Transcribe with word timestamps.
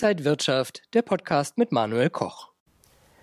Inside 0.00 0.24
Wirtschaft, 0.24 0.82
der 0.94 1.02
Podcast 1.02 1.58
mit 1.58 1.72
Manuel 1.72 2.08
Koch. 2.08 2.50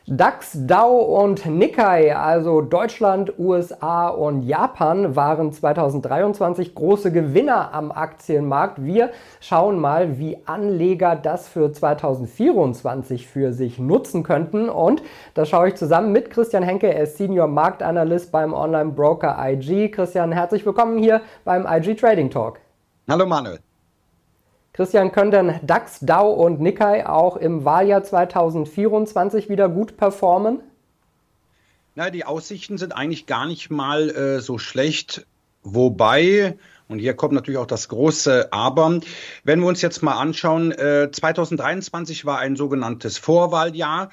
DAX, 0.08 0.58
Dow 0.60 1.22
und 1.22 1.46
Nikkei, 1.46 2.14
also 2.14 2.60
Deutschland, 2.60 3.40
USA 3.40 4.10
und 4.10 4.42
Japan, 4.44 5.16
waren 5.16 5.54
2023 5.54 6.76
große 6.76 7.14
Gewinner 7.14 7.74
am 7.74 7.94
Aktienmarkt. 7.94 8.84
Wir 8.84 9.12
schauen 9.40 9.80
mal, 9.80 10.20
wie 10.20 10.38
Anleger 10.46 11.16
das 11.16 11.48
für 11.48 11.72
2024 11.72 13.26
für 13.26 13.54
sich 13.54 13.80
nutzen 13.80 14.24
könnten. 14.24 14.68
Und 14.68 15.02
da 15.34 15.46
schaue 15.46 15.70
ich 15.70 15.76
zusammen 15.76 16.12
mit 16.12 16.30
Christian 16.30 16.64
Henke, 16.64 16.94
er 16.94 17.04
ist 17.04 17.16
Senior 17.16 17.48
Marktanalyst 17.48 18.34
beim 18.34 18.54
Online-Broker 18.54 19.38
IG. 19.40 19.92
Christian, 19.92 20.34
herzlich 20.34 20.66
willkommen 20.66 20.98
hier 20.98 21.22
beim 21.46 21.66
IG 21.66 21.96
Trading 21.96 22.30
Talk. 22.30 22.60
Hallo 23.08 23.26
Manuel. 23.26 23.65
Christian, 24.76 25.12
können 25.14 25.32
denn 25.32 25.60
DAX, 25.64 26.02
Dow 26.02 26.34
und 26.34 26.60
Nikkei 26.60 27.08
auch 27.08 27.38
im 27.38 27.64
Wahljahr 27.64 28.04
2024 28.04 29.48
wieder 29.48 29.70
gut 29.70 29.96
performen? 29.96 30.60
Na, 31.96 32.10
die 32.10 32.26
Aussichten 32.26 32.78
sind 32.78 32.94
eigentlich 32.94 33.26
gar 33.26 33.48
nicht 33.48 33.72
mal 33.72 34.10
äh, 34.10 34.42
so 34.42 34.58
schlecht. 34.58 35.26
Wobei, 35.64 36.58
und 36.90 37.00
hier 37.00 37.14
kommt 37.14 37.34
natürlich 37.34 37.58
auch 37.58 37.66
das 37.66 37.88
große 37.88 38.52
Aber, 38.52 39.00
wenn 39.46 39.62
wir 39.62 39.68
uns 39.68 39.82
jetzt 39.82 40.04
mal 40.04 40.16
anschauen, 40.16 40.74
äh, 40.74 41.10
2023 41.10 42.26
war 42.26 42.40
ein 42.40 42.58
sogenanntes 42.58 43.18
Vorwahljahr 43.18 44.10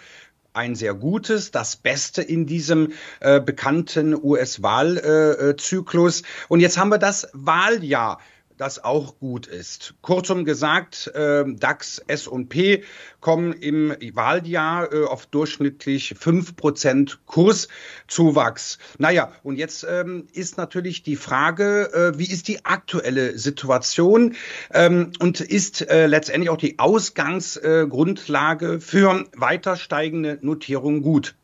ein 0.54 0.76
sehr 0.76 0.94
gutes, 0.94 1.50
das 1.50 1.74
Beste 1.74 2.22
in 2.22 2.46
diesem 2.46 2.92
äh, 3.18 3.40
bekannten 3.40 4.14
US-Wahlzyklus. 4.14 6.20
Äh, 6.20 6.24
und 6.48 6.60
jetzt 6.60 6.78
haben 6.78 6.90
wir 6.90 6.98
das 6.98 7.28
Wahljahr 7.32 8.20
das 8.62 8.84
auch 8.84 9.18
gut 9.18 9.48
ist. 9.48 9.94
Kurzum 10.02 10.44
gesagt, 10.44 11.10
äh, 11.16 11.42
DAX, 11.44 11.98
S&P 12.06 12.84
kommen 13.18 13.52
im 13.54 13.92
Wahljahr 14.12 14.92
äh, 14.92 15.04
auf 15.04 15.26
durchschnittlich 15.26 16.14
fünf 16.16 16.54
Prozent 16.54 17.18
Kurszuwachs. 17.26 18.78
Naja, 18.98 19.32
und 19.42 19.56
jetzt 19.56 19.84
ähm, 19.90 20.28
ist 20.32 20.58
natürlich 20.58 21.02
die 21.02 21.16
Frage, 21.16 21.92
äh, 21.92 22.18
wie 22.20 22.30
ist 22.30 22.46
die 22.46 22.64
aktuelle 22.64 23.36
Situation 23.36 24.36
ähm, 24.72 25.10
und 25.18 25.40
ist 25.40 25.90
äh, 25.90 26.06
letztendlich 26.06 26.48
auch 26.48 26.56
die 26.56 26.78
Ausgangsgrundlage 26.78 28.80
für 28.80 29.24
weiter 29.34 29.74
steigende 29.74 30.38
Notierungen 30.40 31.02
gut? 31.02 31.34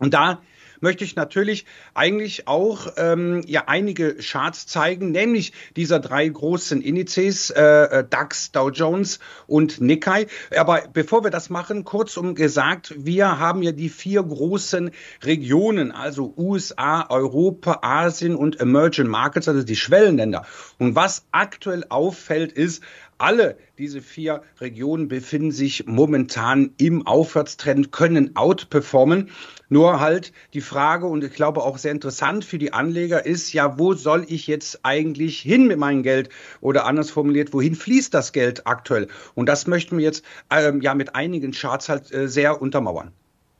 Und 0.00 0.12
da 0.12 0.42
möchte 0.80 1.04
ich 1.04 1.16
natürlich 1.16 1.66
eigentlich 1.94 2.46
auch 2.48 2.88
ähm, 2.96 3.42
ja 3.46 3.64
einige 3.66 4.16
Charts 4.16 4.66
zeigen, 4.66 5.10
nämlich 5.10 5.52
dieser 5.76 6.00
drei 6.00 6.26
großen 6.28 6.82
Indizes, 6.82 7.50
äh, 7.50 7.62
äh 7.62 8.04
DAX, 8.08 8.52
Dow 8.52 8.70
Jones 8.70 9.18
und 9.46 9.80
Nikkei. 9.80 10.26
Aber 10.56 10.82
bevor 10.92 11.24
wir 11.24 11.30
das 11.30 11.50
machen, 11.50 11.84
kurzum 11.84 12.34
gesagt, 12.34 12.94
wir 12.96 13.38
haben 13.38 13.62
ja 13.62 13.72
die 13.72 13.88
vier 13.88 14.22
großen 14.22 14.90
Regionen, 15.24 15.92
also 15.92 16.34
USA, 16.36 17.06
Europa, 17.08 17.78
Asien 17.82 18.36
und 18.36 18.60
Emerging 18.60 19.08
Markets, 19.08 19.48
also 19.48 19.62
die 19.62 19.76
Schwellenländer. 19.76 20.46
Und 20.78 20.94
was 20.94 21.26
aktuell 21.30 21.84
auffällt, 21.88 22.52
ist, 22.52 22.82
alle 23.18 23.56
diese 23.78 24.00
vier 24.00 24.42
Regionen 24.60 25.08
befinden 25.08 25.52
sich 25.52 25.86
momentan 25.86 26.72
im 26.78 27.06
Aufwärtstrend, 27.06 27.92
können 27.92 28.36
outperformen. 28.36 29.30
Nur 29.68 30.00
halt 30.00 30.32
die 30.54 30.60
Frage, 30.60 31.06
und 31.06 31.22
ich 31.22 31.34
glaube 31.34 31.62
auch 31.62 31.78
sehr 31.78 31.92
interessant 31.92 32.44
für 32.44 32.58
die 32.58 32.72
Anleger 32.72 33.26
ist, 33.26 33.52
ja, 33.52 33.78
wo 33.78 33.94
soll 33.94 34.24
ich 34.28 34.46
jetzt 34.46 34.80
eigentlich 34.84 35.40
hin 35.40 35.66
mit 35.66 35.78
meinem 35.78 36.02
Geld? 36.02 36.30
Oder 36.60 36.86
anders 36.86 37.10
formuliert, 37.10 37.52
wohin 37.52 37.74
fließt 37.74 38.14
das 38.14 38.32
Geld 38.32 38.66
aktuell? 38.66 39.08
Und 39.34 39.48
das 39.48 39.66
möchten 39.66 39.98
wir 39.98 40.04
jetzt 40.04 40.24
ähm, 40.50 40.80
ja 40.80 40.94
mit 40.94 41.14
einigen 41.14 41.52
Charts 41.52 41.88
halt 41.88 42.12
äh, 42.12 42.28
sehr 42.28 42.62
untermauern. 42.62 43.12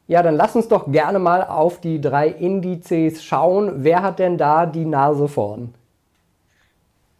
Ja, 0.06 0.22
dann 0.22 0.36
lass 0.36 0.56
uns 0.56 0.68
doch 0.68 0.90
gerne 0.90 1.18
mal 1.18 1.42
auf 1.42 1.82
die 1.82 2.00
drei 2.00 2.28
Indizes 2.28 3.22
schauen. 3.22 3.84
Wer 3.84 4.02
hat 4.02 4.18
denn 4.18 4.38
da 4.38 4.64
die 4.64 4.86
Nase 4.86 5.28
vorn? 5.28 5.74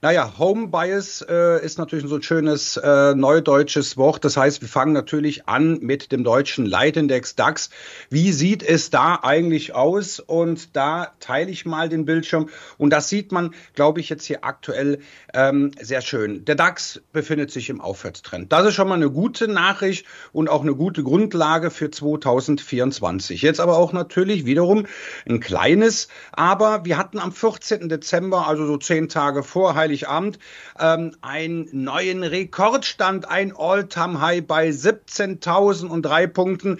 Naja, 0.00 0.34
Home 0.38 0.69
Bias 0.69 1.26
äh, 1.28 1.60
ist 1.64 1.76
natürlich 1.76 2.06
so 2.06 2.14
ein 2.14 2.22
schönes 2.22 2.76
äh, 2.76 3.16
neudeutsches 3.16 3.97
Wort. 3.97 4.25
Das 4.25 4.36
heißt, 4.36 4.60
wir 4.60 4.69
fangen 4.69 4.92
natürlich 4.92 5.48
an 5.48 5.81
mit 5.81 6.12
dem 6.12 6.22
deutschen 6.22 6.66
Leitindex 6.66 7.34
DAX. 7.34 7.69
Wie 8.08 8.31
sieht 8.31 8.62
es 8.62 8.91
da 8.91 9.19
eigentlich 9.20 9.75
aus? 9.75 10.20
Und 10.20 10.76
da 10.76 11.14
teile 11.19 11.50
ich 11.50 11.66
mal 11.66 11.88
den 11.88 12.04
Bildschirm. 12.04 12.48
Und 12.76 12.91
das 12.91 13.08
sieht 13.08 13.32
man, 13.32 13.56
glaube 13.75 13.98
ich, 13.98 14.08
jetzt 14.08 14.25
hier 14.25 14.44
aktuell 14.44 15.00
ähm, 15.34 15.72
sehr 15.81 16.00
schön. 16.00 16.44
Der 16.44 16.54
DAX 16.54 17.00
befindet 17.12 17.50
sich 17.50 17.69
im 17.69 17.81
Aufwärtstrend. 17.81 18.53
Das 18.53 18.69
ist 18.69 18.75
schon 18.75 18.87
mal 18.87 18.94
eine 18.94 19.10
gute 19.10 19.48
Nachricht 19.48 20.06
und 20.32 20.48
auch 20.48 20.62
eine 20.62 20.76
gute 20.76 21.03
Grundlage 21.03 21.72
für 21.72 21.91
2024. 21.91 23.42
Jetzt 23.42 23.58
aber 23.58 23.76
auch 23.76 23.92
natürlich 23.92 24.44
wiederum 24.44 24.87
ein 25.28 25.41
kleines, 25.41 26.06
aber 26.31 26.84
wir 26.84 26.98
hatten 26.98 27.19
am 27.19 27.32
14. 27.32 27.88
Dezember, 27.88 28.47
also 28.47 28.64
so 28.64 28.76
zehn 28.76 29.08
Tage 29.08 29.42
vor 29.42 29.75
Heiligabend 29.88 30.38
ähm, 30.78 31.12
einen 31.22 31.69
neuen 31.72 32.22
Rekordstand, 32.22 33.28
ein 33.28 33.54
All-Time-High 33.56 34.47
bei 34.47 34.69
17.003 34.69 36.26
Punkten 36.26 36.78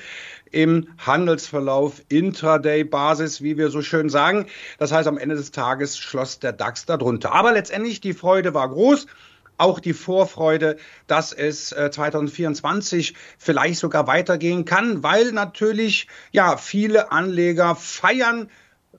im 0.51 0.89
Handelsverlauf 0.99 2.03
Intraday-Basis, 2.11 3.43
wie 3.43 3.57
wir 3.57 3.71
so 3.71 3.81
schön 3.81 4.11
sagen. 4.11 4.47
Das 4.79 4.93
heißt, 4.93 5.09
am 5.09 5.17
Ende 5.17 5.37
des 5.37 5.53
Tages 5.53 5.97
schloss 5.99 6.39
der 6.39 6.53
DAX 6.53 6.85
darunter. 6.85 7.33
Aber 7.33 7.53
letztendlich 7.53 8.01
die 8.03 8.13
Freude 8.13 8.53
war 8.53 8.69
groß 8.69 9.07
auch 9.57 9.81
die 9.81 9.95
Vorfreude, 9.95 10.77
dass 11.09 11.33
es 11.33 11.71
2024 11.71 13.11
äh, 13.11 13.15
vielleicht 13.39 13.81
sogar 13.81 14.07
weitergehen 14.07 14.65
kann, 14.65 15.03
weil 15.03 15.33
natürlich 15.33 16.07
ja 16.31 16.57
viele 16.57 17.11
Anleger 17.11 17.75
feiern 17.75 18.49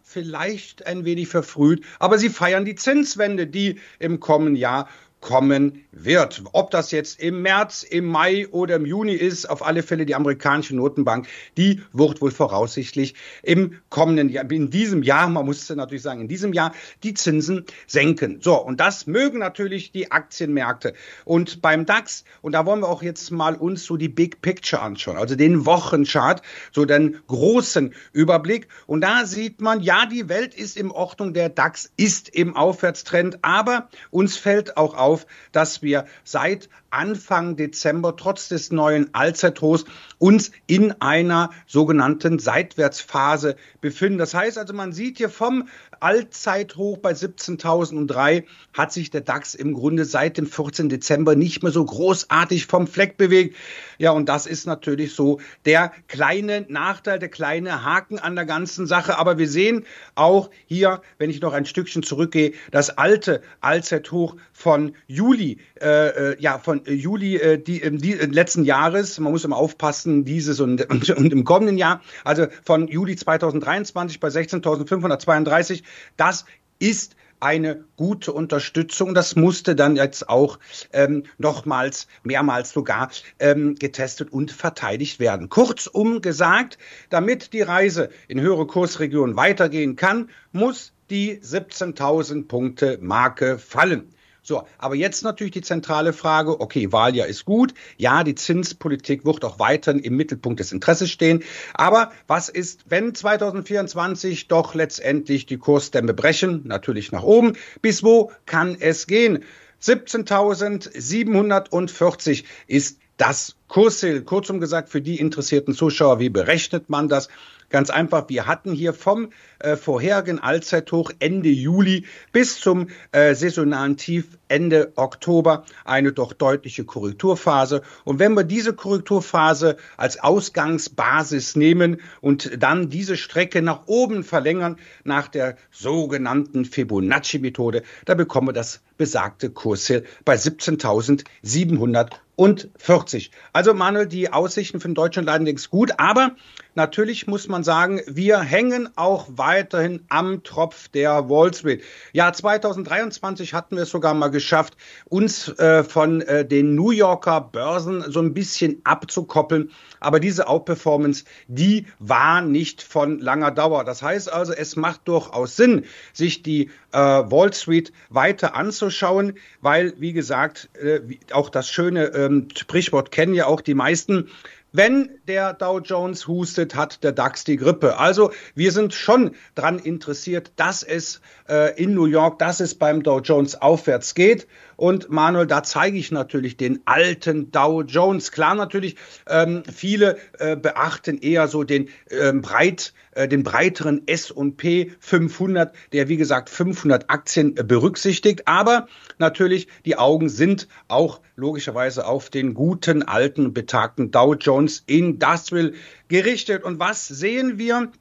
vielleicht 0.10 0.88
ein 0.88 1.06
wenig 1.06 1.28
verfrüht, 1.28 1.86
aber 2.00 2.18
sie 2.18 2.30
feiern 2.30 2.66
die 2.66 2.74
Zinswende, 2.74 3.46
die 3.46 3.80
im 4.00 4.20
kommenden 4.20 4.56
Jahr 4.56 4.90
kommen 5.22 5.86
wird. 5.92 6.42
Ob 6.54 6.72
das 6.72 6.92
jetzt 6.92 7.20
im 7.20 7.42
März, 7.42 7.84
im 7.84 8.06
Mai 8.06 8.48
oder 8.50 8.78
im 8.78 8.86
Juni 8.86 9.14
ist, 9.14 9.50
auf 9.50 9.66
alle 9.66 9.84
Fälle 9.84 10.06
die 10.06 10.16
amerikanische 10.16 10.76
Notenbank, 10.76 11.28
die 11.58 11.82
wird 11.94 12.22
wohl 12.22 12.32
voraussichtlich 12.32 13.16
im 13.44 13.76
kommenden 13.90 14.30
Jahr, 14.30 14.50
in 14.50 14.70
diesem 14.70 15.04
Jahr, 15.04 15.28
man 15.30 15.46
muss 15.46 15.68
natürlich 15.70 16.04
sagen, 16.04 16.22
in 16.22 16.28
diesem 16.28 16.54
Jahr 16.54 16.74
die 17.04 17.14
Zinsen 17.14 17.66
senken. 17.88 18.40
So, 18.42 18.56
und 18.64 18.80
das 18.80 19.08
mögen 19.08 19.40
natürlich 19.40 19.92
die 19.92 20.12
Aktienmärkte. 20.12 20.94
Und 21.26 21.62
beim 21.62 21.86
DAX, 21.86 22.24
und 22.42 22.54
da 22.54 22.66
wollen 22.66 22.82
wir 22.82 22.88
auch 22.88 23.04
jetzt 23.04 23.32
mal 23.32 23.56
uns 23.56 23.84
so 23.84 23.98
die 23.98 24.10
Big 24.10 24.42
Picture 24.42 24.82
anschauen, 24.82 25.18
also 25.18 25.36
den 25.36 25.66
Wochenchart, 25.66 26.42
so 26.72 26.86
den 26.86 27.18
großen 27.28 27.94
Überblick. 28.14 28.68
Und 28.88 29.02
da 29.02 29.26
sieht 29.26 29.60
man, 29.60 29.82
ja, 29.82 30.06
die 30.06 30.30
Welt 30.30 30.54
ist 30.54 30.78
in 30.78 30.92
Ordnung, 30.92 31.34
der 31.34 31.50
DAX 31.50 31.92
ist 31.98 32.30
im 32.30 32.56
Aufwärtstrend, 32.56 33.40
aber 33.42 33.90
uns 34.12 34.38
fällt 34.38 34.78
auch 34.78 34.96
auf, 34.96 35.09
auf, 35.10 35.26
dass 35.52 35.82
wir 35.82 36.06
seit 36.24 36.70
Anfang 36.92 37.56
Dezember 37.56 38.16
trotz 38.16 38.50
des 38.50 38.72
neuen 38.72 39.14
Allzeithochs 39.14 39.86
uns 40.18 40.52
in 40.68 40.92
einer 41.02 41.52
sogenannten 41.68 42.40
Seitwärtsphase 42.40 43.56
befinden. 43.82 44.18
Das 44.18 44.34
heißt 44.34 44.58
also, 44.58 44.74
man 44.74 44.92
sieht 44.92 45.18
hier 45.18 45.30
vom 45.30 45.68
Allzeithoch 46.00 46.98
bei 46.98 47.12
17.003 47.12 48.46
hat 48.74 48.92
sich 48.92 49.12
der 49.12 49.22
DAX 49.22 49.54
im 49.54 49.74
Grunde 49.74 50.06
seit 50.06 50.38
dem 50.38 50.48
14. 50.48 50.90
Dezember 50.90 51.36
nicht 51.36 51.62
mehr 51.62 51.72
so 51.72 51.84
großartig 51.84 52.66
vom 52.66 52.88
Fleck 52.88 53.18
bewegt. 53.18 53.56
Ja, 53.98 54.12
und 54.12 54.30
das 54.30 54.46
ist 54.46 54.66
natürlich 54.66 55.14
so 55.14 55.40
der 55.66 55.92
kleine 56.08 56.66
Nachteil, 56.70 57.20
der 57.20 57.30
kleine 57.30 57.84
Haken 57.84 58.20
an 58.20 58.36
der 58.36 58.46
ganzen 58.46 58.88
Sache. 58.88 59.18
Aber 59.18 59.38
wir 59.38 59.50
sehen 59.50 59.86
auch 60.16 60.50
hier, 60.66 61.02
wenn 61.18 61.30
ich 61.30 61.42
noch 61.42 61.54
ein 61.54 61.66
Stückchen 61.66 62.04
zurückgehe, 62.04 62.54
das 62.72 62.98
alte 62.98 63.42
Allzeithoch 63.62 64.38
von 64.54 64.94
Juli, 65.08 65.60
äh, 65.82 66.32
äh 66.32 66.36
ja, 66.40 66.60
von 66.60 66.84
Juli 66.86 67.38
äh, 67.38 67.58
die, 67.62 67.82
äh, 67.82 67.92
die, 67.92 68.14
letzten 68.14 68.64
Jahres. 68.64 69.20
Man 69.20 69.32
muss 69.32 69.46
immer 69.46 69.58
aufpassen, 69.58 70.26
dieses 70.26 70.60
und, 70.60 70.90
und, 70.90 71.10
und 71.18 71.34
im 71.34 71.44
kommenden 71.44 71.78
Jahr, 71.78 72.02
also 72.24 72.48
von 72.64 72.88
Juli 72.88 73.16
2023 73.16 74.20
bei 74.20 74.30
16.532. 74.30 75.84
Das 76.18 76.46
ist 76.80 77.16
eine 77.40 77.86
gute 77.96 78.34
Unterstützung. 78.34 79.14
Das 79.14 79.36
musste 79.36 79.76
dann 79.76 79.96
jetzt 79.96 80.30
auch 80.30 80.60
ähm, 80.92 81.24
nochmals, 81.38 82.08
mehrmals 82.24 82.72
sogar 82.72 83.10
ähm, 83.40 83.76
getestet 83.76 84.32
und 84.32 84.52
verteidigt 84.52 85.20
werden. 85.20 85.50
Kurzum 85.50 86.22
gesagt, 86.22 86.78
damit 87.10 87.54
die 87.54 87.62
Reise 87.62 88.10
in 88.28 88.42
höhere 88.42 88.68
Kursregionen 88.68 89.36
weitergehen 89.36 89.96
kann, 89.96 90.30
muss 90.52 90.94
die 91.10 91.40
17.000 91.40 92.48
Punkte 92.48 93.00
Marke 93.02 93.58
fallen. 93.58 94.10
So, 94.50 94.64
aber 94.80 94.96
jetzt 94.96 95.24
natürlich 95.24 95.52
die 95.52 95.62
zentrale 95.62 96.12
Frage, 96.12 96.60
okay, 96.60 96.92
Wahljahr 96.92 97.28
ist 97.28 97.46
gut, 97.46 97.76
ja, 97.98 98.24
die 98.24 98.34
Zinspolitik 98.34 99.24
wird 99.24 99.46
auch 99.46 99.60
weiterhin 99.60 100.02
im 100.02 100.16
Mittelpunkt 100.16 100.60
des 100.60 100.72
Interesses 100.72 101.12
stehen, 101.12 101.44
aber 101.76 102.12
was 102.26 102.50
ist, 102.50 102.86
wenn 102.90 103.14
2024 103.14 104.48
doch 104.48 104.74
letztendlich 104.74 105.46
die 105.46 105.60
Kursdämme 105.60 106.16
brechen, 106.16 106.64
natürlich 106.66 107.12
nach 107.12 107.22
oben, 107.22 107.54
bis 107.84 108.04
wo 108.04 108.32
kann 108.48 108.76
es 108.80 109.06
gehen? 109.06 109.44
17.740 109.84 112.44
ist 112.66 112.98
das 113.18 113.56
Kursziel. 113.68 114.24
Kurzum 114.24 114.60
gesagt, 114.60 114.90
für 114.90 115.02
die 115.02 115.20
interessierten 115.20 115.76
Zuschauer, 115.76 116.20
wie 116.20 116.30
berechnet 116.30 116.90
man 116.90 117.08
das? 117.08 117.30
Ganz 117.70 117.90
einfach, 117.90 118.30
wir 118.30 118.48
hatten 118.48 118.72
hier 118.72 118.94
vom 118.94 119.32
äh, 119.60 119.76
vorherigen 119.76 120.40
Allzeithoch 120.40 121.12
Ende 121.20 121.50
Juli 121.50 122.06
bis 122.32 122.60
zum 122.60 122.88
äh, 123.12 123.36
saisonalen 123.36 123.98
Tief 123.98 124.38
Ende 124.48 124.94
Oktober 124.96 125.66
eine 125.86 126.12
doch 126.12 126.34
deutliche 126.34 126.84
Korrekturphase. 126.84 127.84
Und 128.04 128.20
wenn 128.20 128.34
wir 128.34 128.44
diese 128.44 128.74
Korrekturphase 128.74 129.78
als 129.98 130.20
Ausgangsbasis 130.20 131.56
nehmen 131.56 132.02
und 132.22 132.62
dann 132.62 132.90
diese 132.90 133.18
Strecke 133.18 133.62
nach 133.62 133.84
oben 133.86 134.24
verlängern 134.24 134.78
nach 135.04 135.28
der 135.28 135.58
sogenannten 135.72 136.66
Fibonacci-Methode, 136.66 137.84
da 138.06 138.16
bekommen 138.16 138.48
wir 138.48 138.54
das 138.54 138.82
besagte 138.98 139.50
Kursziel 139.50 140.06
bei 140.26 140.36
17.740. 140.36 143.30
Also 143.54 143.74
Manuel, 143.74 144.08
die 144.08 144.32
Aussichten 144.32 144.80
für 144.80 144.90
den 144.90 144.96
deutschen 144.96 145.26
Leitindex 145.26 145.70
gut, 145.70 145.92
aber 145.98 146.36
natürlich 146.76 147.28
muss 147.28 147.48
man 147.48 147.59
sagen, 147.64 148.02
wir 148.08 148.40
hängen 148.40 148.90
auch 148.96 149.28
weiterhin 149.30 150.06
am 150.10 150.44
Tropf 150.44 150.88
der 150.90 151.30
Wall 151.30 151.54
Street. 151.54 151.84
Ja, 152.14 152.32
2023 152.32 153.54
hatten 153.54 153.76
wir 153.76 153.84
es 153.84 153.90
sogar 153.90 154.14
mal 154.14 154.30
geschafft, 154.30 154.78
uns 155.06 155.48
äh, 155.60 155.84
von 155.84 156.22
äh, 156.22 156.46
den 156.46 156.76
New 156.76 156.92
Yorker 156.92 157.42
Börsen 157.42 158.04
so 158.08 158.22
ein 158.22 158.34
bisschen 158.34 158.82
abzukoppeln. 158.84 159.72
Aber 160.00 160.20
diese 160.20 160.48
Outperformance, 160.48 161.26
die 161.48 161.86
war 162.00 162.42
nicht 162.42 162.82
von 162.82 163.20
langer 163.20 163.52
Dauer. 163.52 163.84
Das 163.84 164.02
heißt 164.02 164.32
also, 164.32 164.54
es 164.54 164.76
macht 164.76 165.08
durchaus 165.08 165.56
Sinn, 165.56 165.86
sich 166.14 166.42
die 166.42 166.70
äh, 166.92 166.98
Wall 166.98 167.54
Street 167.54 167.92
weiter 168.10 168.56
anzuschauen, 168.56 169.34
weil, 169.62 169.94
wie 169.98 170.14
gesagt, 170.14 170.70
äh, 170.82 171.02
auch 171.32 171.50
das 171.50 171.70
schöne 171.70 172.06
ähm, 172.08 172.48
Sprichwort 172.56 173.12
kennen 173.12 173.34
ja 173.34 173.46
auch 173.46 173.62
die 173.62 173.74
meisten. 173.74 174.30
Wenn 174.72 175.10
der 175.28 175.54
Dow 175.54 175.80
Jones 175.80 176.28
hustet, 176.28 176.76
hat 176.76 177.04
der 177.04 177.12
DAX 177.12 177.44
die 177.44 177.58
Grippe. 177.58 177.98
Also 177.98 178.32
wir 178.54 178.72
sind 178.72 178.94
schon 178.94 179.36
dran 179.56 179.80
interessiert, 179.80 180.52
dass 180.58 180.84
es 180.84 181.22
äh, 181.48 181.82
in 181.82 181.96
New 181.96 182.06
York, 182.06 182.38
dass 182.38 182.60
es 182.60 182.76
beim 182.76 183.02
Dow 183.02 183.20
Jones 183.20 183.60
aufwärts 183.60 184.14
geht. 184.14 184.48
Und 184.80 185.10
Manuel, 185.10 185.46
da 185.46 185.62
zeige 185.62 185.98
ich 185.98 186.10
natürlich 186.10 186.56
den 186.56 186.80
alten 186.86 187.52
Dow 187.52 187.82
Jones. 187.82 188.32
Klar 188.32 188.56
natürlich, 188.56 188.96
ähm, 189.28 189.64
viele 189.70 190.18
äh, 190.40 190.56
beachten 190.56 191.18
eher 191.18 191.50
so 191.50 191.66
den 191.66 191.90
ähm, 192.10 192.42
breit 192.42 192.94
äh, 193.12 193.28
den 193.28 193.44
breiteren 193.44 194.08
S&P 194.08 194.94
500, 195.02 195.76
der 195.92 196.08
wie 196.08 196.16
gesagt 196.16 196.50
500 196.50 197.10
Aktien 197.10 197.58
äh, 197.58 197.64
berücksichtigt. 197.66 198.48
Aber 198.48 198.88
natürlich, 199.18 199.68
die 199.86 199.98
Augen 199.98 200.30
sind 200.30 200.70
auch 200.88 201.20
logischerweise 201.36 202.06
auf 202.06 202.30
den 202.30 202.54
guten 202.54 203.04
alten 203.04 203.54
betagten 203.54 204.12
Dow 204.12 204.34
Jones 204.36 204.84
Industrial 204.86 205.74
gerichtet. 206.08 206.64
Und 206.64 206.80
was 206.80 207.06
sehen 207.06 207.58
wir? 207.58 207.92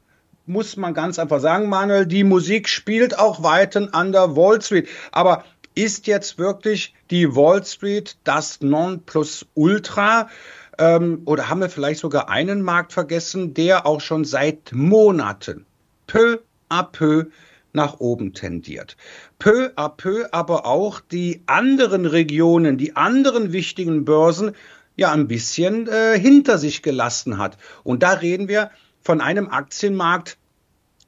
muss 0.46 0.76
man 0.76 0.94
ganz 0.94 1.19
einfach 1.19 1.40
sagen, 1.40 1.69
Manuel, 1.69 2.06
die 2.06 2.25
Musik 2.25 2.69
spielt 2.69 3.19
auch 3.19 3.43
weiten 3.43 3.93
an 3.93 4.12
der 4.12 4.34
Wall 4.34 4.62
Street. 4.62 4.88
Aber 5.12 5.44
ist 5.78 6.08
jetzt 6.08 6.38
wirklich 6.38 6.92
die 7.10 7.36
Wall 7.36 7.64
Street 7.64 8.16
das 8.25 8.60
Nonplusultra? 8.60 10.28
Ähm, 10.76 11.22
oder 11.25 11.48
haben 11.48 11.60
wir 11.60 11.70
vielleicht 11.70 12.00
sogar 12.00 12.28
einen 12.28 12.62
Markt 12.62 12.92
vergessen, 12.92 13.54
der 13.54 13.86
auch 13.86 14.00
schon 14.00 14.25
seit 14.25 14.72
Monaten 14.72 15.66
peu 16.08 16.40
à 16.69 16.82
peu 16.82 17.26
nach 17.72 18.00
oben 18.00 18.34
tendiert. 18.34 18.96
Peu 19.38 19.70
à 19.76 19.88
peu 19.88 20.26
aber 20.32 20.66
auch 20.66 20.98
die 21.00 21.44
anderen 21.46 22.06
Regionen, 22.06 22.76
die 22.76 22.96
anderen 22.96 23.52
wichtigen 23.52 24.04
Börsen 24.04 24.56
ja 24.96 25.12
ein 25.12 25.28
bisschen 25.28 25.86
äh, 25.86 26.19
hinter 26.19 26.58
sich 26.58 26.82
gelassen 26.82 27.38
hat. 27.38 27.56
Und 27.84 28.02
da 28.02 28.14
reden 28.14 28.48
wir 28.48 28.72
von 29.00 29.20
einem 29.20 29.48
Aktienmarkt, 29.48 30.38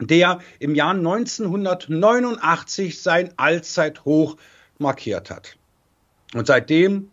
der 0.00 0.38
im 0.61 0.76
Jahr 0.76 0.94
1989 0.94 3.02
sein 3.02 3.32
Allzeithoch 3.37 4.37
markiert 4.81 5.31
hat. 5.31 5.56
Und 6.35 6.47
seitdem 6.47 7.11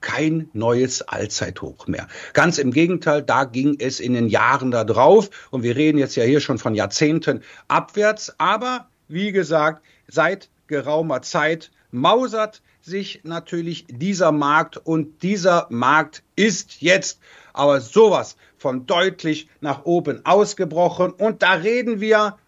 kein 0.00 0.48
neues 0.52 1.02
Allzeithoch 1.02 1.86
mehr. 1.86 2.08
Ganz 2.32 2.58
im 2.58 2.72
Gegenteil, 2.72 3.22
da 3.22 3.44
ging 3.44 3.76
es 3.78 4.00
in 4.00 4.14
den 4.14 4.28
Jahren 4.28 4.70
da 4.70 4.84
drauf 4.84 5.30
und 5.50 5.62
wir 5.62 5.76
reden 5.76 5.98
jetzt 5.98 6.16
ja 6.16 6.24
hier 6.24 6.40
schon 6.40 6.58
von 6.58 6.74
Jahrzehnten 6.74 7.42
abwärts, 7.68 8.34
aber 8.38 8.88
wie 9.08 9.32
gesagt, 9.32 9.84
seit 10.08 10.48
geraumer 10.68 11.20
Zeit 11.22 11.70
mausert 11.90 12.62
sich 12.80 13.20
natürlich 13.24 13.86
dieser 13.90 14.32
Markt 14.32 14.78
und 14.78 15.22
dieser 15.22 15.66
Markt 15.70 16.22
ist 16.34 16.80
jetzt 16.80 17.20
aber 17.52 17.80
sowas 17.80 18.36
von 18.56 18.86
deutlich 18.86 19.48
nach 19.60 19.84
oben 19.84 20.24
ausgebrochen 20.24 21.12
und 21.12 21.42
da 21.42 21.54
reden 21.54 22.00
wir 22.00 22.38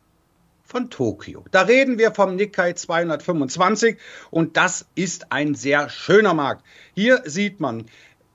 von 0.73 0.89
Tokio. 0.89 1.45
Da 1.51 1.63
reden 1.63 1.99
wir 1.99 2.13
vom 2.13 2.35
Nikkei 2.35 2.73
225 2.73 3.99
und 4.31 4.57
das 4.57 4.87
ist 4.95 5.31
ein 5.31 5.55
sehr 5.55 5.91
schöner 5.91 6.33
Markt. 6.33 6.65
Hier 6.95 7.21
sieht 7.27 7.61
man, 7.61 7.85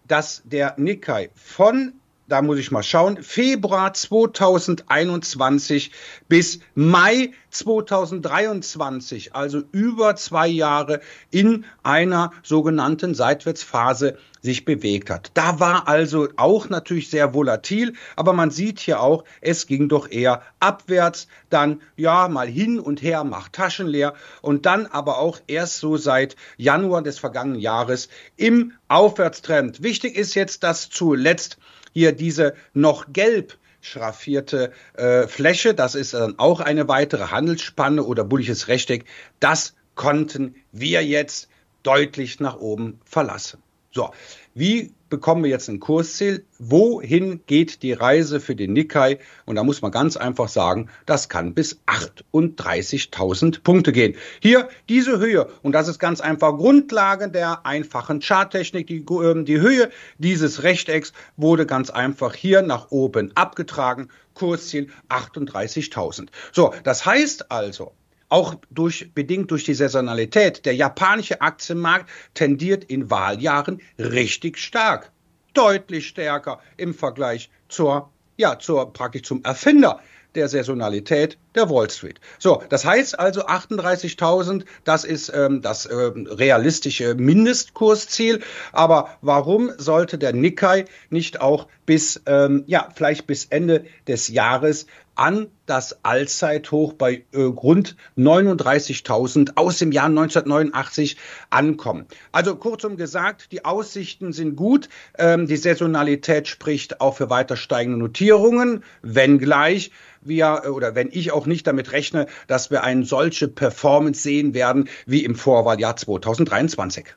dass 0.07 0.43
der 0.45 0.75
Nikkei 0.77 1.31
von 1.33 1.93
da 2.27 2.41
muss 2.41 2.59
ich 2.59 2.71
mal 2.71 2.83
schauen, 2.83 3.23
Februar 3.23 3.93
2021 3.93 5.91
bis 6.27 6.59
Mai 6.75 7.31
2023, 7.51 9.33
also 9.33 9.63
über 9.71 10.15
zwei 10.17 10.47
Jahre 10.47 10.99
in 11.31 11.65
einer 11.83 12.31
sogenannten 12.43 13.15
Seitwärtsphase 13.15 14.17
sich 14.41 14.65
bewegt 14.65 15.09
hat. 15.09 15.31
Da 15.33 15.59
war 15.59 15.87
also 15.87 16.27
auch 16.35 16.69
natürlich 16.69 17.09
sehr 17.09 17.33
volatil, 17.33 17.93
aber 18.15 18.33
man 18.33 18.51
sieht 18.51 18.79
hier 18.79 19.01
auch, 19.01 19.23
es 19.41 19.65
ging 19.65 19.87
doch 19.89 20.11
eher 20.11 20.41
abwärts, 20.59 21.27
dann 21.49 21.81
ja 21.95 22.27
mal 22.27 22.47
hin 22.47 22.79
und 22.79 23.01
her, 23.01 23.23
macht 23.23 23.53
Taschen 23.53 23.87
leer 23.87 24.13
und 24.41 24.65
dann 24.65 24.85
aber 24.85 25.17
auch 25.19 25.39
erst 25.47 25.77
so 25.77 25.97
seit 25.97 26.35
Januar 26.57 27.01
des 27.01 27.19
vergangenen 27.19 27.61
Jahres 27.61 28.09
im 28.35 28.73
Aufwärtstrend. 28.89 29.81
Wichtig 29.81 30.15
ist 30.15 30.35
jetzt, 30.35 30.63
dass 30.63 30.89
zuletzt 30.89 31.57
hier 31.97 32.11
diese 32.11 32.53
noch 32.75 33.07
gelb 33.11 33.57
schraffierte 33.81 34.71
äh, 34.93 35.27
Fläche, 35.27 35.73
das 35.73 35.95
ist 35.95 36.13
dann 36.13 36.37
auch 36.37 36.59
eine 36.59 36.87
weitere 36.87 37.31
Handelsspanne 37.31 38.03
oder 38.03 38.23
bulliges 38.23 38.67
Rechteck, 38.67 39.05
das 39.39 39.73
konnten 39.95 40.53
wir 40.71 41.03
jetzt 41.03 41.49
deutlich 41.81 42.39
nach 42.39 42.57
oben 42.57 42.99
verlassen. 43.03 43.63
So, 43.91 44.11
wie 44.53 44.93
bekommen 45.09 45.43
wir 45.43 45.49
jetzt 45.49 45.69
ein 45.69 45.79
Kursziel? 45.79 46.45
Wohin 46.59 47.41
geht 47.45 47.83
die 47.83 47.93
Reise 47.93 48.39
für 48.39 48.55
den 48.55 48.73
Nikkei? 48.73 49.19
Und 49.45 49.55
da 49.55 49.63
muss 49.63 49.81
man 49.81 49.91
ganz 49.91 50.17
einfach 50.17 50.49
sagen, 50.49 50.89
das 51.05 51.29
kann 51.29 51.53
bis 51.53 51.79
38.000 51.85 53.63
Punkte 53.63 53.93
gehen. 53.93 54.15
Hier 54.41 54.67
diese 54.89 55.19
Höhe, 55.19 55.47
und 55.61 55.71
das 55.71 55.87
ist 55.87 55.99
ganz 55.99 56.19
einfach 56.21 56.57
Grundlage 56.57 57.29
der 57.29 57.65
einfachen 57.65 58.19
Charttechnik. 58.19 58.87
Die, 58.87 58.97
äh, 58.97 59.43
die 59.43 59.61
Höhe 59.61 59.89
dieses 60.17 60.63
Rechtecks 60.63 61.13
wurde 61.37 61.65
ganz 61.65 61.89
einfach 61.89 62.35
hier 62.35 62.61
nach 62.61 62.91
oben 62.91 63.31
abgetragen. 63.35 64.09
Kursziel 64.33 64.89
38.000. 65.09 66.27
So, 66.51 66.73
das 66.83 67.05
heißt 67.05 67.51
also, 67.51 67.93
auch 68.29 68.55
durch, 68.69 69.11
bedingt 69.13 69.51
durch 69.51 69.63
die 69.63 69.73
Saisonalität. 69.73 70.65
Der 70.65 70.75
japanische 70.75 71.41
Aktienmarkt 71.41 72.09
tendiert 72.33 72.83
in 72.85 73.09
Wahljahren 73.09 73.81
richtig 73.97 74.57
stark. 74.57 75.11
Deutlich 75.53 76.07
stärker 76.07 76.59
im 76.77 76.93
Vergleich 76.93 77.49
zur, 77.69 78.09
ja, 78.37 78.59
zur, 78.59 78.91
praktisch 78.93 79.23
zum 79.23 79.43
Erfinder 79.43 80.01
der 80.35 80.47
Saisonalität 80.47 81.37
der 81.57 81.69
Wall 81.69 81.89
Street. 81.89 82.19
So, 82.39 82.63
das 82.69 82.85
heißt 82.85 83.19
also 83.19 83.45
38.000, 83.45 84.63
das 84.83 85.03
ist 85.03 85.31
ähm, 85.33 85.61
das 85.61 85.85
äh, 85.85 85.95
realistische 85.95 87.15
Mindestkursziel. 87.15 88.41
Aber 88.71 89.09
warum 89.21 89.71
sollte 89.77 90.17
der 90.17 90.33
Nikkei 90.33 90.85
nicht 91.09 91.41
auch 91.41 91.67
bis, 91.85 92.21
ähm, 92.25 92.63
ja, 92.67 92.89
vielleicht 92.95 93.27
bis 93.27 93.45
Ende 93.45 93.85
des 94.07 94.27
Jahres 94.27 94.85
an 95.17 95.47
das 95.65 96.05
Allzeithoch 96.05 96.93
bei 96.93 97.23
äh, 97.31 97.41
rund 97.41 97.95
39.000 98.17 99.53
aus 99.55 99.79
dem 99.79 99.91
Jahr 99.91 100.05
1989 100.05 101.17
ankommen. 101.49 102.05
Also 102.31 102.55
kurzum 102.55 102.97
gesagt, 102.97 103.51
die 103.51 103.65
Aussichten 103.65 104.31
sind 104.31 104.55
gut. 104.55 104.89
Ähm, 105.17 105.47
die 105.47 105.57
Saisonalität 105.57 106.47
spricht 106.47 107.01
auch 107.01 107.17
für 107.17 107.31
weiter 107.31 107.57
steigende 107.57 107.97
Notierungen, 107.97 108.83
wenngleich 109.01 109.91
wir 110.21 110.61
äh, 110.65 110.67
oder 110.69 110.93
wenn 110.93 111.09
ich 111.11 111.31
auch 111.31 111.46
nicht 111.47 111.67
damit 111.67 111.91
rechne, 111.91 112.27
dass 112.47 112.71
wir 112.71 112.83
eine 112.83 113.05
solche 113.05 113.47
Performance 113.47 114.21
sehen 114.21 114.53
werden 114.53 114.89
wie 115.05 115.23
im 115.23 115.35
Vorwahljahr 115.35 115.95
2023. 115.95 117.15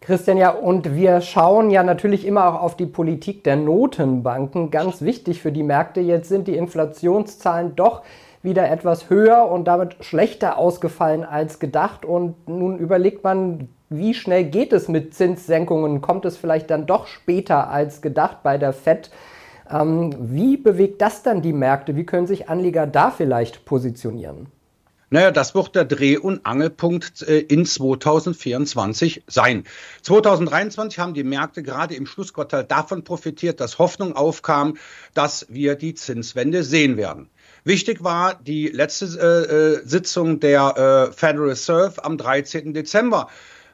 Christian, 0.00 0.38
ja, 0.38 0.50
und 0.50 0.96
wir 0.96 1.20
schauen 1.20 1.70
ja 1.70 1.82
natürlich 1.82 2.26
immer 2.26 2.46
auch 2.46 2.62
auf 2.62 2.76
die 2.76 2.86
Politik 2.86 3.44
der 3.44 3.56
Notenbanken. 3.56 4.70
Ganz 4.70 5.02
wichtig 5.02 5.42
für 5.42 5.52
die 5.52 5.62
Märkte. 5.62 6.00
Jetzt 6.00 6.30
sind 6.30 6.48
die 6.48 6.56
Inflationszahlen 6.56 7.76
doch 7.76 8.02
wieder 8.42 8.70
etwas 8.70 9.10
höher 9.10 9.50
und 9.50 9.66
damit 9.66 9.96
schlechter 10.00 10.56
ausgefallen 10.56 11.22
als 11.22 11.58
gedacht. 11.58 12.06
Und 12.06 12.48
nun 12.48 12.78
überlegt 12.78 13.24
man, 13.24 13.68
wie 13.90 14.14
schnell 14.14 14.44
geht 14.44 14.72
es 14.72 14.88
mit 14.88 15.14
Zinssenkungen? 15.14 16.00
Kommt 16.00 16.24
es 16.24 16.38
vielleicht 16.38 16.70
dann 16.70 16.86
doch 16.86 17.06
später 17.06 17.68
als 17.68 18.00
gedacht 18.00 18.38
bei 18.42 18.56
der 18.56 18.72
FED? 18.72 19.10
Ähm, 19.70 20.14
wie 20.18 20.56
bewegt 20.56 21.00
das 21.00 21.22
dann 21.22 21.42
die 21.42 21.52
Märkte? 21.52 21.96
Wie 21.96 22.04
können 22.04 22.26
sich 22.26 22.48
Anleger 22.48 22.86
da 22.86 23.10
vielleicht 23.10 23.64
positionieren? 23.64 24.48
Naja, 25.12 25.32
das 25.32 25.56
wird 25.56 25.74
der 25.74 25.84
Dreh- 25.84 26.18
und 26.18 26.46
Angelpunkt 26.46 27.22
äh, 27.22 27.40
in 27.40 27.66
2024 27.66 29.24
sein. 29.26 29.64
2023 30.02 31.00
haben 31.00 31.14
die 31.14 31.24
Märkte 31.24 31.64
gerade 31.64 31.96
im 31.96 32.06
Schlussquartal 32.06 32.64
davon 32.64 33.02
profitiert, 33.02 33.58
dass 33.58 33.80
Hoffnung 33.80 34.14
aufkam, 34.14 34.76
dass 35.14 35.46
wir 35.48 35.74
die 35.74 35.94
Zinswende 35.94 36.62
sehen 36.62 36.96
werden. 36.96 37.28
Wichtig 37.64 38.04
war 38.04 38.34
die 38.34 38.68
letzte 38.68 39.06
äh, 39.20 39.52
äh 39.52 39.82
Sitzung 39.84 40.38
der 40.38 41.08
äh, 41.10 41.12
Federal 41.12 41.48
Reserve 41.48 42.04
am 42.04 42.16
13. 42.16 42.72
Dezember. 42.72 43.26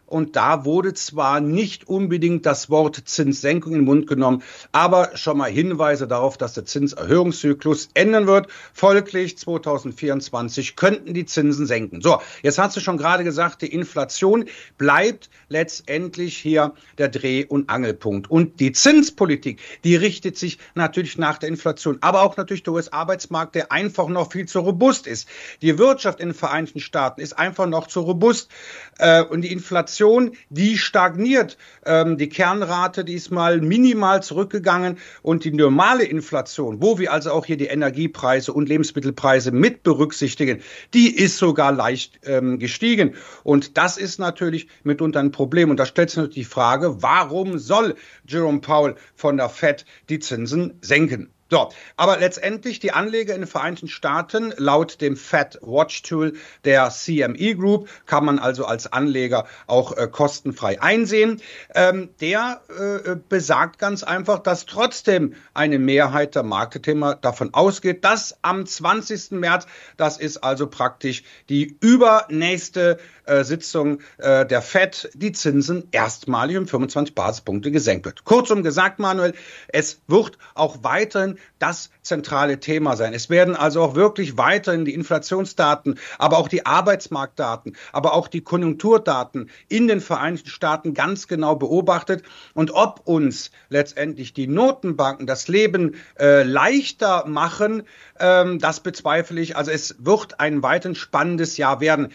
Und 0.07 0.37
da 0.37 0.65
wurde 0.65 0.95
zwar 0.95 1.41
nicht 1.41 1.89
unbedingt 1.89 2.47
das 2.47 2.71
Wort 2.71 3.03
Zinssenkung 3.07 3.73
in 3.73 3.79
den 3.81 3.85
Mund 3.85 4.07
genommen, 4.07 4.43
aber 4.71 5.17
schon 5.17 5.39
mal 5.39 5.51
Hinweise 5.51 6.07
darauf, 6.07 6.39
dass 6.39 6.55
der 6.55 6.65
Zinserhöhungszyklus 6.65 7.89
ändern 7.95 8.29
wird. 8.29 8.47
Folglich 8.73 9.37
2024 9.37 10.77
könnten 10.77 11.13
die 11.13 11.27
Zinsen 11.27 11.67
senken. 11.67 12.03
So, 12.03 12.21
jetzt 12.43 12.59
hast 12.59 12.77
du 12.77 12.81
schon 12.81 12.99
gerade 12.99 13.25
gesagt, 13.25 13.63
die 13.63 13.73
Inflation 13.73 14.45
bleibt 14.79 15.29
letztendlich 15.49 16.37
hier 16.37 16.75
der 16.99 17.09
Dreh- 17.09 17.45
und 17.45 17.69
Angelpunkt. 17.69 18.31
Und 18.31 18.61
die 18.61 18.71
Zinspolitik, 18.71 19.61
die 19.83 19.97
richtet 19.97 20.39
sich 20.39 20.59
natürlich 20.77 21.19
nach 21.19 21.39
der 21.39 21.49
Inflation, 21.49 21.99
aber 22.01 22.23
auch 22.23 22.37
natürlich 22.37 22.63
der 22.63 22.75
US-Arbeitsmarkt, 22.75 23.57
der 23.57 23.73
einfach 23.73 24.07
noch 24.07 24.31
viel 24.31 24.47
zu 24.47 24.61
robust 24.61 25.09
ist. 25.09 25.29
Die 25.63 25.79
Wirtschaft 25.79 26.21
in 26.21 26.29
den 26.29 26.35
Vereinigten 26.35 26.79
Staaten 26.79 27.21
ist 27.21 27.37
einfach 27.37 27.67
noch 27.67 27.89
zu 27.89 28.01
robust. 28.01 28.51
Äh, 28.99 29.25
und 29.25 29.43
die 29.43 29.51
Inflation 29.51 29.96
Inflation, 29.97 30.33
die 30.51 30.77
stagniert. 30.77 31.57
Ähm, 31.87 32.19
die 32.19 32.29
Kernrate, 32.29 33.03
die 33.05 33.15
ist 33.15 33.31
mal 33.31 33.61
minimal 33.63 34.23
zurückgegangen 34.23 34.99
und 35.23 35.45
die 35.45 35.53
normale 35.53 36.05
Inflation, 36.05 36.83
wo 36.83 36.99
wir 36.99 37.13
also 37.13 37.31
auch 37.31 37.47
hier 37.47 37.57
die 37.57 37.67
Energiepreise 37.67 38.53
und 38.53 38.69
Lebensmittelpreise 38.69 39.53
mit 39.53 39.83
berücksichtigen, 39.83 40.61
die 40.93 41.17
ist 41.17 41.39
sogar 41.39 41.73
leicht 41.73 42.21
ähm, 42.25 42.59
gestiegen. 42.59 43.15
Und 43.43 43.79
das 43.79 43.97
ist 43.97 44.19
natürlich 44.19 44.69
mitunter 44.83 45.21
ein 45.21 45.31
Problem. 45.31 45.71
Und 45.71 45.81
da 45.81 45.87
stellt 45.87 46.11
sich 46.11 46.19
natürlich 46.19 46.35
die 46.35 46.45
Frage, 46.45 47.03
warum 47.03 47.59
soll 47.59 47.95
Jerome 48.27 48.61
Powell 48.61 48.97
von 49.15 49.39
der 49.39 49.49
Fed 49.49 49.87
die 50.11 50.19
Zinsen 50.19 50.79
senken? 50.83 51.31
So, 51.49 51.69
aber 51.97 52.19
letztendlich 52.19 52.81
die 52.81 52.91
Anleger 52.91 53.33
in 53.33 53.43
den 53.43 53.47
Vereinigten 53.47 53.87
Staaten, 53.87 54.53
laut 54.57 55.01
dem 55.01 55.17
Fed 55.17 55.61
Watch 55.63 56.03
Tool 56.03 56.33
der 56.65 56.91
CME 56.91 57.55
Group, 57.55 57.89
kann 58.07 58.25
man 58.25 58.41
also 58.41 58.65
als 58.65 58.93
Anleger 58.93 59.47
auch 59.69 59.97
äh, 59.97 60.09
kostenfrei 60.09 60.83
einsehen. 60.83 61.41
Ähm, 61.73 62.09
der 62.21 62.63
äh, 62.69 63.15
besagt 63.29 63.79
ganz 63.79 64.03
einfach, 64.03 64.41
dass 64.41 64.67
trotzdem 64.67 65.35
eine 65.55 65.79
Mehrheit 65.79 66.35
der 66.35 66.43
Marktthema 66.43 67.15
davon 67.15 67.55
ausgeht, 67.55 68.05
dass 68.05 68.37
am 68.43 68.67
20. 68.67 69.31
März, 69.33 69.69
das 69.97 70.19
ist 70.19 70.39
also 70.39 70.67
praktisch 70.67 71.23
die 71.49 71.77
übernächste 71.81 72.99
äh, 73.27 73.45
Sitzung 73.45 74.01
äh, 74.19 74.47
der 74.47 74.63
Fed, 74.63 75.11
die 75.15 75.33
Zinsen 75.33 75.89
erstmalig 75.91 76.57
um 76.57 76.67
25 76.67 77.15
Basispunkte 77.15 77.71
gesenkt 77.71 78.05
wird. 78.07 78.25
Kurzum 78.25 78.63
gesagt, 78.63 78.99
Manuel, 78.99 79.35
es 79.69 80.01
wird 80.07 80.39
auch 80.55 80.79
weiterhin 80.83 81.36
das 81.59 81.91
zentrale 82.03 82.61
Thema 82.61 82.97
sein. 82.97 83.15
Es 83.15 83.31
werden 83.31 83.57
also 83.57 83.83
auch 83.83 83.95
wirklich 83.95 84.37
weiterhin 84.37 84.85
die 84.85 84.95
Inflationsdaten, 84.95 85.99
aber 86.19 86.39
auch 86.39 86.49
die 86.49 86.67
Arbeitsmarktdaten, 86.67 87.77
aber 87.93 88.15
auch 88.15 88.29
die 88.29 88.41
Konjunkturdaten 88.41 89.51
in 89.69 89.89
den 89.89 90.01
Vereinigten 90.01 90.51
Staaten 90.51 90.95
ganz 90.95 91.29
genau 91.29 91.57
beobachtet. 91.57 92.23
Und 92.55 92.71
ob 92.73 93.03
uns 93.05 93.51
letztendlich 93.69 94.33
die 94.33 94.47
Notenbanken 94.47 95.27
das 95.27 95.49
Leben 95.49 95.97
äh, 96.19 96.43
leichter 96.43 97.27
machen, 97.27 97.83
ähm, 98.19 98.59
das 98.59 98.81
bezweifle 98.81 99.41
ich. 99.41 99.57
Also 99.57 99.71
es 99.71 99.97
wird 99.99 100.41
ein 100.41 100.63
weiterhin 100.63 100.95
spannendes 100.95 101.57
Jahr 101.57 101.81
werden. 101.81 102.13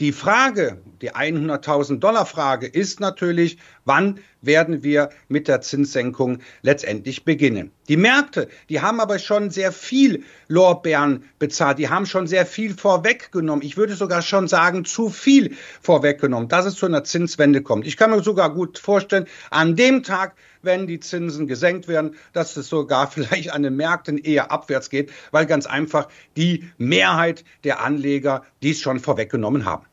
Die 0.00 0.12
Frage, 0.12 0.80
die 1.02 1.12
100.000 1.12 1.98
Dollar 1.98 2.24
Frage 2.24 2.66
ist 2.66 3.00
natürlich, 3.00 3.58
wann 3.84 4.18
werden 4.42 4.82
wir 4.82 5.10
mit 5.28 5.48
der 5.48 5.60
Zinssenkung 5.60 6.38
letztendlich 6.62 7.24
beginnen? 7.24 7.70
Die 7.88 7.96
Märkte, 7.96 8.48
die 8.68 8.80
haben 8.80 9.00
aber 9.00 9.18
schon 9.18 9.50
sehr 9.50 9.72
viel 9.72 10.24
Lorbeeren 10.48 11.24
bezahlt. 11.38 11.78
Die 11.78 11.88
haben 11.88 12.06
schon 12.06 12.26
sehr 12.26 12.46
viel 12.46 12.74
vorweggenommen. 12.74 13.64
Ich 13.64 13.76
würde 13.76 13.94
sogar 13.94 14.22
schon 14.22 14.48
sagen, 14.48 14.84
zu 14.84 15.08
viel 15.08 15.56
vorweggenommen, 15.82 16.48
dass 16.48 16.66
es 16.66 16.76
zu 16.76 16.86
einer 16.86 17.04
Zinswende 17.04 17.62
kommt. 17.62 17.86
Ich 17.86 17.96
kann 17.96 18.10
mir 18.10 18.22
sogar 18.22 18.54
gut 18.54 18.78
vorstellen, 18.78 19.26
an 19.50 19.76
dem 19.76 20.02
Tag, 20.02 20.36
wenn 20.62 20.86
die 20.86 21.00
Zinsen 21.00 21.46
gesenkt 21.46 21.88
werden, 21.88 22.16
dass 22.32 22.56
es 22.56 22.68
sogar 22.68 23.10
vielleicht 23.10 23.52
an 23.52 23.62
den 23.62 23.76
Märkten 23.76 24.18
eher 24.18 24.52
abwärts 24.52 24.90
geht, 24.90 25.10
weil 25.30 25.46
ganz 25.46 25.66
einfach 25.66 26.08
die 26.36 26.70
Mehrheit 26.78 27.44
der 27.64 27.82
Anleger 27.82 28.44
dies 28.62 28.80
schon 28.80 29.00
vorweggenommen 29.00 29.64
haben. 29.64 29.86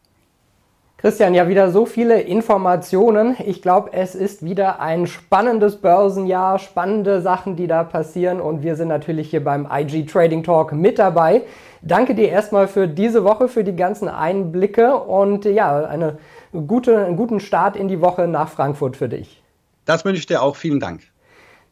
Christian, 0.99 1.35
ja 1.35 1.47
wieder 1.47 1.69
so 1.69 1.85
viele 1.85 2.21
Informationen. 2.21 3.35
Ich 3.45 3.61
glaube, 3.61 3.93
es 3.93 4.15
ist 4.15 4.43
wieder 4.43 4.79
ein 4.79 5.05
spannendes 5.05 5.75
Börsenjahr, 5.75 6.57
spannende 6.57 7.21
Sachen, 7.21 7.55
die 7.55 7.67
da 7.67 7.83
passieren 7.83 8.41
und 8.41 8.63
wir 8.63 8.75
sind 8.75 8.87
natürlich 8.87 9.29
hier 9.29 9.43
beim 9.43 9.67
IG 9.71 10.07
Trading 10.07 10.41
Talk 10.41 10.71
mit 10.71 10.97
dabei. 10.97 11.43
Danke 11.83 12.15
dir 12.15 12.29
erstmal 12.29 12.67
für 12.67 12.87
diese 12.87 13.23
Woche, 13.23 13.47
für 13.47 13.63
die 13.63 13.75
ganzen 13.75 14.09
Einblicke 14.09 14.95
und 14.95 15.45
ja, 15.45 15.85
eine 15.85 16.17
gute, 16.65 17.05
einen 17.05 17.15
guten 17.15 17.39
Start 17.39 17.75
in 17.75 17.87
die 17.87 18.01
Woche 18.01 18.27
nach 18.27 18.49
Frankfurt 18.49 18.97
für 18.97 19.07
dich. 19.07 19.43
Das 19.85 20.03
wünsche 20.03 20.19
ich 20.19 20.25
dir 20.25 20.41
auch. 20.41 20.55
Vielen 20.55 20.79
Dank. 20.79 21.01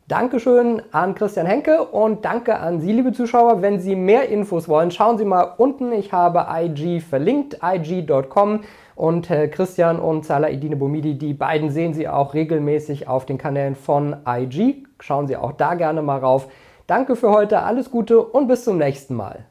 Dankeschön 0.07 0.83
an 0.91 1.15
Christian 1.15 1.47
Henke 1.47 1.83
und 1.83 2.25
danke 2.25 2.59
an 2.59 2.79
Sie, 2.79 2.91
liebe 2.91 3.11
Zuschauer. 3.11 3.63
Wenn 3.63 3.79
Sie 3.79 3.95
mehr 3.95 4.29
Infos 4.29 4.69
wollen, 4.69 4.91
schauen 4.91 5.17
Sie 5.17 5.25
mal 5.25 5.55
unten. 5.57 5.91
Ich 5.91 6.13
habe 6.13 6.45
IG 6.47 6.99
verlinkt, 6.99 7.57
ig.com. 7.63 8.61
Und 8.93 9.31
äh, 9.31 9.47
Christian 9.47 9.99
und 9.99 10.23
Salah 10.23 10.49
Idine 10.49 10.75
Bomidi, 10.75 11.17
die 11.17 11.33
beiden 11.33 11.71
sehen 11.71 11.95
Sie 11.95 12.07
auch 12.07 12.35
regelmäßig 12.35 13.07
auf 13.07 13.25
den 13.25 13.39
Kanälen 13.39 13.73
von 13.73 14.17
IG. 14.27 14.83
Schauen 14.99 15.25
Sie 15.27 15.37
auch 15.37 15.53
da 15.53 15.73
gerne 15.73 16.03
mal 16.03 16.19
rauf. 16.19 16.49
Danke 16.85 17.15
für 17.15 17.31
heute, 17.31 17.63
alles 17.63 17.89
Gute 17.89 18.21
und 18.21 18.47
bis 18.47 18.63
zum 18.63 18.77
nächsten 18.77 19.15
Mal. 19.15 19.47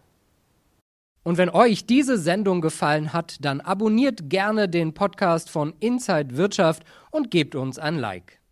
Und 1.24 1.36
wenn 1.36 1.50
euch 1.50 1.84
diese 1.86 2.16
Sendung 2.16 2.60
gefallen 2.60 3.12
hat, 3.12 3.44
dann 3.44 3.60
abonniert 3.60 4.30
gerne 4.30 4.68
den 4.68 4.94
Podcast 4.94 5.50
von 5.50 5.74
Inside 5.80 6.36
Wirtschaft 6.36 6.84
und 7.10 7.32
gebt 7.32 7.56
uns 7.56 7.80
ein 7.80 7.98
Like. 7.98 8.43